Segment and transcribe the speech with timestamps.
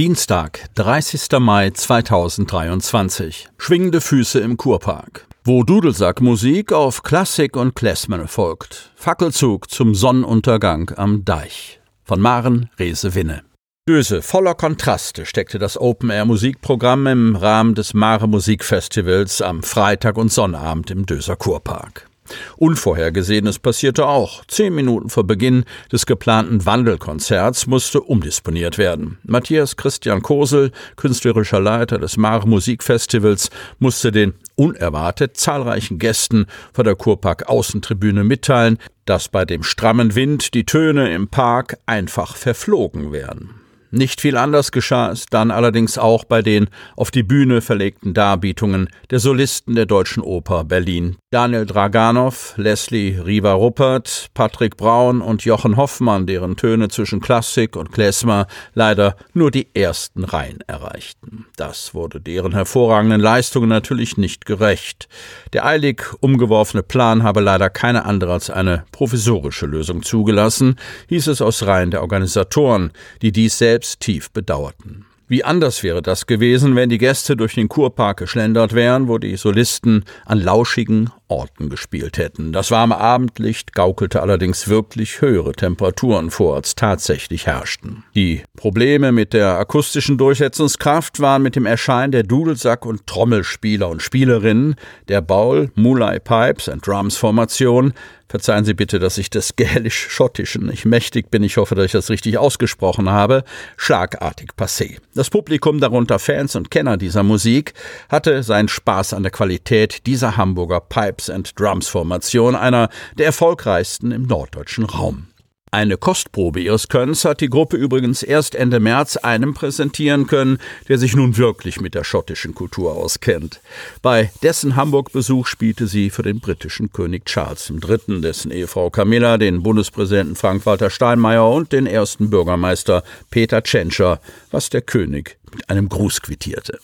[0.00, 1.40] Dienstag, 30.
[1.40, 3.48] Mai 2023.
[3.58, 8.92] Schwingende Füße im Kurpark wo Dudelsackmusik auf Klassik und Klezmer folgt.
[8.94, 11.80] Fackelzug zum Sonnenuntergang am Deich.
[12.02, 13.42] Von Maren Rese-Winne.
[13.84, 20.90] Böse, voller Kontraste steckte das Open-Air-Musikprogramm im Rahmen des Mare Musikfestivals am Freitag und Sonnabend
[20.90, 22.09] im Döser Kurpark.
[22.56, 24.44] Unvorhergesehenes passierte auch.
[24.46, 29.18] Zehn Minuten vor Beginn des geplanten Wandelkonzerts musste umdisponiert werden.
[29.24, 36.94] Matthias Christian Kosel, künstlerischer Leiter des Mare Musikfestivals, musste den unerwartet zahlreichen Gästen vor der
[36.94, 43.60] Kurpark Außentribüne mitteilen, dass bei dem strammen Wind die Töne im Park einfach verflogen wären.
[43.92, 48.88] Nicht viel anders geschah es dann allerdings auch bei den auf die Bühne verlegten Darbietungen
[49.10, 51.16] der Solisten der Deutschen Oper Berlin.
[51.32, 58.48] Daniel Draganow, Leslie Riva-Ruppert, Patrick Braun und Jochen Hoffmann, deren Töne zwischen Klassik und Klezmer
[58.74, 61.46] leider nur die ersten Reihen erreichten.
[61.54, 65.08] Das wurde deren hervorragenden Leistungen natürlich nicht gerecht.
[65.52, 71.40] Der eilig umgeworfene Plan habe leider keine andere als eine provisorische Lösung zugelassen, hieß es
[71.40, 72.90] aus Reihen der Organisatoren,
[73.22, 75.06] die dies selbst tief bedauerten.
[75.30, 79.36] Wie anders wäre das gewesen, wenn die Gäste durch den Kurpark geschlendert wären, wo die
[79.36, 82.52] Solisten an lauschigen Orten gespielt hätten.
[82.52, 88.02] Das warme Abendlicht gaukelte allerdings wirklich höhere Temperaturen vor, als tatsächlich herrschten.
[88.16, 94.02] Die Probleme mit der akustischen Durchsetzungskraft waren mit dem Erscheinen der Dudelsack- und Trommelspieler und
[94.02, 94.74] Spielerinnen
[95.06, 97.92] der Baul Mulai Pipes and Drums Formation
[98.30, 101.42] Verzeihen Sie bitte, dass ich des Gälisch-Schottischen nicht mächtig bin.
[101.42, 103.42] Ich hoffe, dass ich das richtig ausgesprochen habe.
[103.76, 104.98] Schlagartig passé.
[105.16, 107.74] Das Publikum, darunter Fans und Kenner dieser Musik,
[108.08, 114.12] hatte seinen Spaß an der Qualität dieser Hamburger Pipes and Drums Formation, einer der erfolgreichsten
[114.12, 115.29] im norddeutschen Raum.
[115.72, 120.58] Eine Kostprobe ihres Könnens hat die Gruppe übrigens erst Ende März einem präsentieren können,
[120.88, 123.60] der sich nun wirklich mit der schottischen Kultur auskennt.
[124.02, 129.62] Bei dessen Hamburg-Besuch spielte sie für den britischen König Charles III., dessen Ehefrau Camilla, den
[129.62, 134.20] Bundespräsidenten Frank-Walter Steinmeier und den ersten Bürgermeister Peter Tschentscher,
[134.50, 136.78] was der König mit einem Gruß quittierte.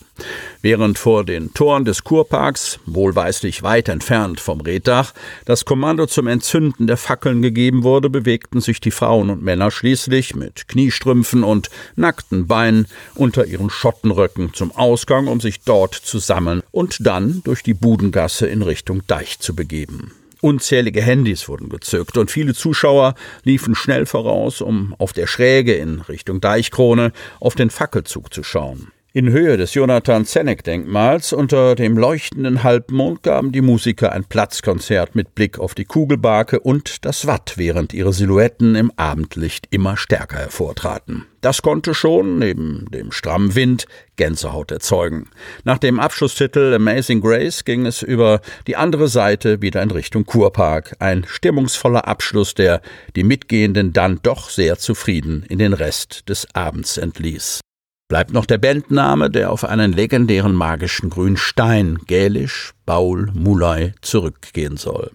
[0.63, 5.13] Während vor den Toren des Kurparks, wohlweislich weit entfernt vom Reddach,
[5.45, 10.35] das Kommando zum Entzünden der Fackeln gegeben wurde, bewegten sich die Frauen und Männer schließlich
[10.35, 16.63] mit Kniestrümpfen und nackten Beinen unter ihren Schottenröcken zum Ausgang, um sich dort zu sammeln
[16.73, 20.13] und dann durch die Budengasse in Richtung Deich zu begeben.
[20.41, 23.15] Unzählige Handys wurden gezückt und viele Zuschauer
[23.45, 28.93] liefen schnell voraus, um auf der Schräge in Richtung Deichkrone auf den Fackelzug zu schauen.
[29.17, 35.35] In Höhe des Jonathan Zenneck-Denkmals unter dem leuchtenden Halbmond gaben die Musiker ein Platzkonzert mit
[35.35, 41.25] Blick auf die Kugelbarke und das Watt, während ihre Silhouetten im Abendlicht immer stärker hervortraten.
[41.41, 45.31] Das konnte schon, neben dem strammen Wind, Gänsehaut erzeugen.
[45.65, 50.95] Nach dem Abschlusstitel Amazing Grace ging es über die andere Seite wieder in Richtung Kurpark.
[50.99, 52.83] Ein stimmungsvoller Abschluss, der
[53.15, 57.61] die Mitgehenden dann doch sehr zufrieden in den Rest des Abends entließ
[58.09, 64.77] bleibt noch der Bandname, der auf einen legendären magischen grünen Stein, gälisch Baul Mulai, zurückgehen
[64.77, 65.11] soll.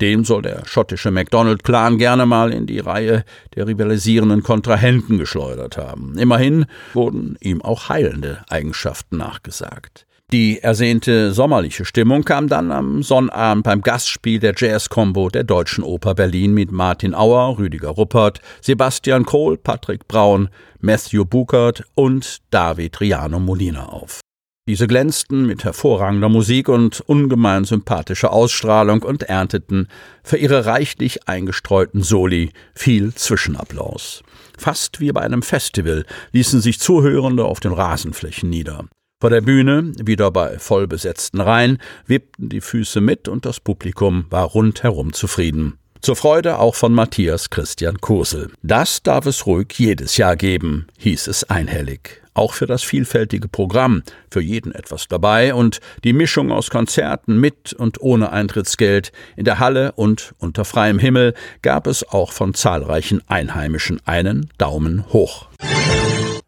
[0.00, 6.16] Den soll der schottische MacDonald-Clan gerne mal in die Reihe der rivalisierenden Kontrahenten geschleudert haben.
[6.16, 6.64] Immerhin
[6.94, 10.06] wurden ihm auch heilende Eigenschaften nachgesagt.
[10.32, 16.14] Die ersehnte sommerliche Stimmung kam dann am Sonnabend beim Gastspiel der Jazz-Combo der Deutschen Oper
[16.14, 23.40] Berlin mit Martin Auer, Rüdiger Ruppert, Sebastian Kohl, Patrick Braun, Matthew Buchert und David Riano
[23.40, 24.20] Molina auf.
[24.68, 29.88] Diese glänzten mit hervorragender Musik und ungemein sympathischer Ausstrahlung und ernteten
[30.22, 34.22] für ihre reichlich eingestreuten Soli viel Zwischenapplaus.
[34.56, 38.84] Fast wie bei einem Festival ließen sich Zuhörende auf den Rasenflächen nieder.
[39.20, 41.76] Vor der Bühne, wieder bei vollbesetzten Reihen,
[42.06, 45.74] wippten die Füße mit und das Publikum war rundherum zufrieden.
[46.00, 48.50] Zur Freude auch von Matthias Christian Kosel.
[48.62, 52.22] Das darf es ruhig jedes Jahr geben, hieß es einhellig.
[52.32, 57.74] Auch für das vielfältige Programm, für jeden etwas dabei und die Mischung aus Konzerten mit
[57.74, 63.20] und ohne Eintrittsgeld in der Halle und unter freiem Himmel gab es auch von zahlreichen
[63.28, 65.48] Einheimischen einen Daumen hoch.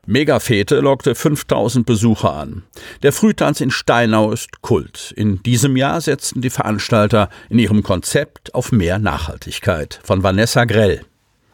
[0.04, 2.64] Megafete lockte 5000 Besucher an.
[3.04, 5.14] Der Frühtanz in Steinau ist Kult.
[5.16, 10.00] In diesem Jahr setzten die Veranstalter in ihrem Konzept auf mehr Nachhaltigkeit.
[10.02, 11.02] Von Vanessa Grell.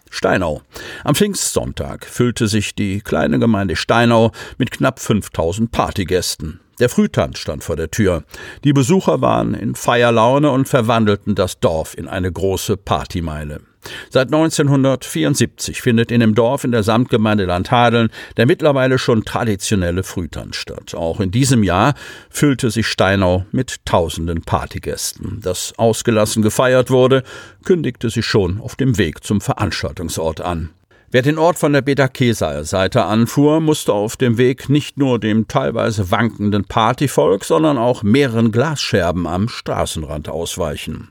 [0.09, 0.63] Steinau.
[1.05, 6.61] Am Pfingstsonntag füllte sich die kleine Gemeinde Steinau mit knapp 5000 Partygästen.
[6.81, 8.25] Der Frühtanz stand vor der Tür.
[8.65, 13.61] Die Besucher waren in Feierlaune und verwandelten das Dorf in eine große Partymeile.
[14.11, 20.57] Seit 1974 findet in dem Dorf in der Samtgemeinde Landhadeln der mittlerweile schon traditionelle Frühtanz
[20.57, 20.95] statt.
[20.95, 21.95] Auch in diesem Jahr
[22.31, 25.41] füllte sich Steinau mit tausenden Partygästen.
[25.43, 27.23] Dass ausgelassen gefeiert wurde,
[27.65, 30.71] kündigte sich schon auf dem Weg zum Veranstaltungsort an.
[31.11, 35.49] Wer den Ort von der Beta-Kesaer Seite anfuhr, musste auf dem Weg nicht nur dem
[35.49, 41.09] teilweise wankenden Partyvolk, sondern auch mehreren Glasscherben am Straßenrand ausweichen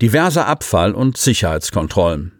[0.00, 2.32] diverser Abfall- und Sicherheitskontrollen.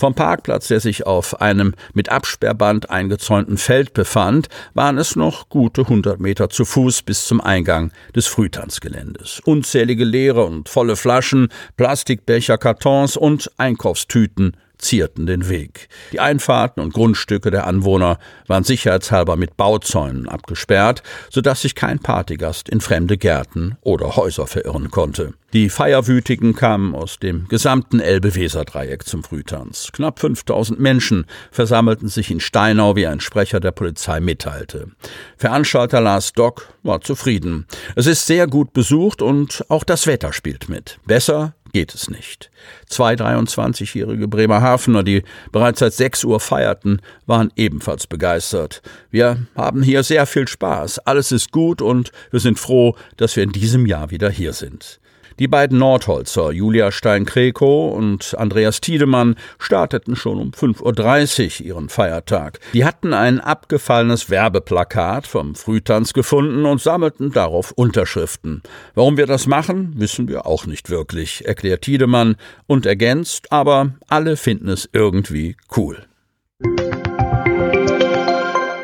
[0.00, 5.82] Vom Parkplatz, der sich auf einem mit Absperrband eingezäunten Feld befand, waren es noch gute
[5.82, 9.40] 100 Meter zu Fuß bis zum Eingang des Frühtanzgeländes.
[9.44, 15.88] Unzählige leere und volle Flaschen, Plastikbecher, Kartons und Einkaufstüten zierten den Weg.
[16.12, 22.68] Die Einfahrten und Grundstücke der Anwohner waren sicherheitshalber mit Bauzäunen abgesperrt, sodass sich kein Partygast
[22.68, 25.34] in fremde Gärten oder Häuser verirren konnte.
[25.54, 29.90] Die Feierwütigen kamen aus dem gesamten Elbe-Weser-Dreieck zum Frühtanz.
[29.92, 34.88] Knapp 5000 Menschen versammelten sich in Steinau, wie ein Sprecher der Polizei mitteilte.
[35.36, 37.66] Veranstalter Lars Dock war zufrieden.
[37.94, 40.98] Es ist sehr gut besucht und auch das Wetter spielt mit.
[41.06, 42.52] Besser geht es nicht.
[42.86, 48.80] Zwei 23-jährige Bremerhavener, die bereits seit 6 Uhr feierten, waren ebenfalls begeistert.
[49.10, 53.42] Wir haben hier sehr viel Spaß, alles ist gut und wir sind froh, dass wir
[53.42, 55.00] in diesem Jahr wieder hier sind.
[55.38, 62.60] Die beiden Nordholzer, Julia Stein-Kreko und Andreas Tiedemann, starteten schon um 5.30 Uhr ihren Feiertag.
[62.72, 68.62] Die hatten ein abgefallenes Werbeplakat vom Frühtanz gefunden und sammelten darauf Unterschriften.
[68.94, 72.36] Warum wir das machen, wissen wir auch nicht wirklich, erklärt Tiedemann
[72.66, 76.06] und ergänzt, aber alle finden es irgendwie cool.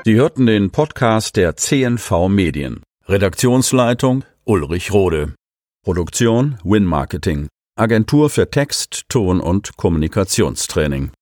[0.04, 2.82] Sie hörten den Podcast der CNV Medien.
[3.06, 5.34] Redaktionsleitung Ulrich Rode.
[5.82, 11.12] Produktion Win Marketing, Agentur für Text, Ton und Kommunikationstraining.